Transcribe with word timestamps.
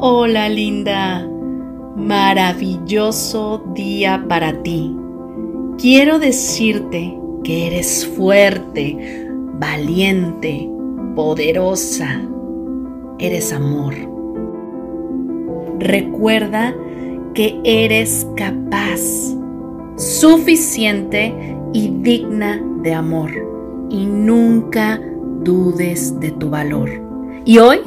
Hola 0.00 0.48
linda, 0.48 1.28
maravilloso 1.96 3.64
día 3.74 4.24
para 4.28 4.62
ti. 4.62 4.94
Quiero 5.76 6.20
decirte 6.20 7.18
que 7.42 7.66
eres 7.66 8.06
fuerte, 8.06 9.28
valiente, 9.58 10.70
poderosa. 11.16 12.22
Eres 13.18 13.52
amor. 13.52 13.92
Recuerda 15.80 16.76
que 17.34 17.58
eres 17.64 18.24
capaz, 18.36 19.00
suficiente 19.96 21.34
y 21.72 21.88
digna 21.88 22.62
de 22.84 22.94
amor. 22.94 23.32
Y 23.90 24.06
nunca 24.06 25.00
dudes 25.42 26.20
de 26.20 26.30
tu 26.30 26.50
valor. 26.50 26.88
Y 27.44 27.58
hoy 27.58 27.80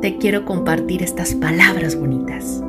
te 0.00 0.18
quiero 0.18 0.44
compartir 0.44 1.02
estas 1.02 1.34
palabras 1.34 1.98
bonitas. 1.98 2.62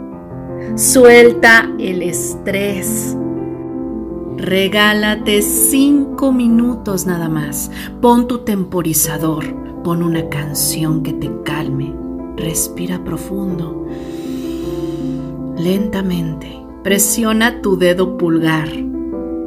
Suelta 0.75 1.69
el 1.79 2.01
estrés. 2.01 3.15
Regálate 4.37 5.41
cinco 5.41 6.31
minutos 6.31 7.05
nada 7.05 7.29
más. 7.29 7.71
Pon 8.01 8.27
tu 8.27 8.39
temporizador. 8.39 9.45
Pon 9.83 10.03
una 10.03 10.29
canción 10.29 11.03
que 11.03 11.13
te 11.13 11.31
calme. 11.43 11.93
Respira 12.37 13.03
profundo. 13.03 13.87
Lentamente. 15.57 16.53
Presiona 16.83 17.61
tu 17.61 17.77
dedo 17.77 18.17
pulgar 18.17 18.69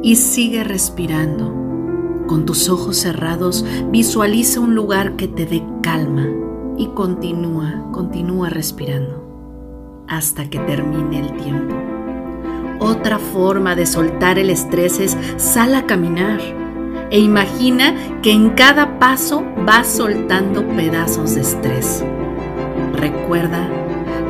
y 0.03 0.15
sigue 0.17 0.63
respirando. 0.63 1.51
Con 2.27 2.45
tus 2.45 2.69
ojos 2.69 2.97
cerrados 2.97 3.65
visualiza 3.89 4.59
un 4.59 4.75
lugar 4.75 5.15
que 5.15 5.27
te 5.27 5.45
dé 5.45 5.63
calma 5.81 6.27
y 6.81 6.87
continúa, 6.87 7.85
continúa 7.91 8.49
respirando 8.49 10.03
hasta 10.07 10.49
que 10.49 10.57
termine 10.57 11.19
el 11.19 11.37
tiempo. 11.37 11.75
Otra 12.79 13.19
forma 13.19 13.75
de 13.75 13.85
soltar 13.85 14.39
el 14.39 14.49
estrés 14.49 14.99
es 14.99 15.15
sal 15.37 15.75
a 15.75 15.85
caminar 15.85 16.39
e 17.11 17.19
imagina 17.19 17.93
que 18.23 18.31
en 18.31 18.49
cada 18.55 18.97
paso 18.97 19.43
vas 19.63 19.89
soltando 19.89 20.67
pedazos 20.69 21.35
de 21.35 21.41
estrés. 21.41 22.03
Recuerda 22.95 23.69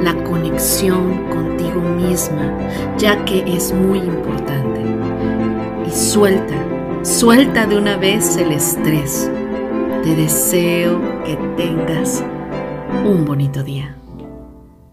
la 0.03 0.21
conexión 0.25 1.29
contigo 1.29 1.79
misma, 1.79 2.57
ya 2.97 3.23
que 3.23 3.45
es 3.47 3.73
muy 3.73 3.99
importante. 3.99 4.81
Y 5.87 5.91
suelta, 5.91 6.55
suelta 7.03 7.65
de 7.65 7.77
una 7.77 7.95
vez 7.95 8.35
el 8.35 8.51
estrés. 8.51 9.31
Te 10.03 10.15
deseo 10.15 10.99
que 11.23 11.37
tengas 11.55 12.25
un 13.05 13.25
bonito 13.25 13.63
día. 13.63 14.00